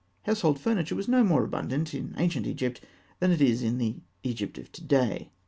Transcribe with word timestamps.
]Household 0.25 0.59
furniture 0.59 0.95
was 0.95 1.07
no 1.07 1.23
more 1.23 1.43
abundant 1.43 1.93
in 1.93 2.15
ancient 2.17 2.47
Egypt 2.47 2.81
than 3.19 3.29
it 3.29 3.39
is 3.39 3.61
in 3.61 3.77
the 3.77 3.97
Egypt 4.23 4.57
of 4.57 4.71
to 4.71 4.83
day. 4.83 5.29